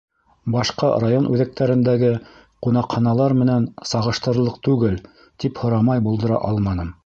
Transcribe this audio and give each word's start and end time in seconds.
Башҡа 0.53 0.87
район 1.03 1.27
үҙәктәрендәге 1.33 2.09
ҡунаҡханалар 2.67 3.37
менән 3.43 3.69
сағыштырырлыҡ 3.93 4.59
түгел.— 4.69 4.99
тип 5.45 5.63
һорамай 5.65 6.05
булдыра 6.09 6.45
алманым. 6.53 6.95